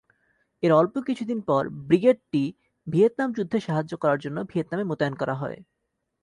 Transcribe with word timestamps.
এর 0.63 0.71
অল্প 0.71 0.95
কিছুদিন 1.07 1.39
পর, 1.41 1.63
ব্রিগেডটি 1.87 2.43
ভিয়েতনাম 2.87 3.29
যুদ্ধে 3.37 3.57
সাহায্য 3.59 3.93
করার 3.97 4.19
জন্য 4.19 4.37
ভিয়েতনামে 4.51 4.85
মোতায়েন 4.89 5.15
করা 5.21 5.35
হয়। 5.41 5.57